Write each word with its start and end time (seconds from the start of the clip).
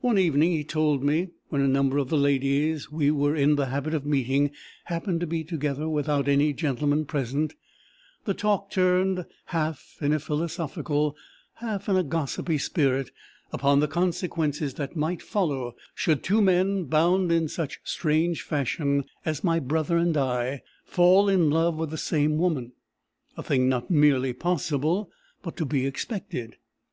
"One 0.00 0.18
evening, 0.18 0.50
he 0.50 0.64
told 0.64 1.04
me, 1.04 1.28
when 1.48 1.60
a 1.60 1.68
number 1.68 1.98
of 1.98 2.08
the 2.08 2.16
ladies 2.16 2.90
we 2.90 3.12
were 3.12 3.36
in 3.36 3.54
the 3.54 3.66
habit 3.66 3.94
of 3.94 4.04
meeting 4.04 4.50
happened 4.86 5.20
to 5.20 5.28
be 5.28 5.44
together 5.44 5.88
without 5.88 6.26
any 6.26 6.52
gentleman 6.52 7.04
present, 7.04 7.54
the 8.24 8.34
talk 8.34 8.68
turned, 8.68 9.24
half 9.44 9.98
in 10.00 10.12
a 10.12 10.18
philosophical, 10.18 11.16
half 11.52 11.88
in 11.88 11.94
a 11.96 12.02
gossipy 12.02 12.58
spirit, 12.58 13.12
upon 13.52 13.78
the 13.78 13.86
consequences 13.86 14.74
that 14.74 14.96
might 14.96 15.22
follow, 15.22 15.76
should 15.94 16.24
two 16.24 16.42
men, 16.42 16.82
bound 16.86 17.30
in 17.30 17.46
such 17.46 17.78
strange 17.84 18.42
fashion 18.42 19.04
as 19.24 19.44
my 19.44 19.60
brother 19.60 19.96
and 19.96 20.16
I, 20.16 20.62
fall 20.84 21.28
in 21.28 21.48
love 21.48 21.76
with 21.76 21.90
the 21.90 21.96
same 21.96 22.38
woman 22.38 22.72
a 23.36 23.42
thing 23.44 23.68
not 23.68 23.88
merely 23.88 24.32
possible, 24.32 25.12
but 25.44 25.56
to 25.58 25.64
be 25.64 25.86
expected. 25.86 26.56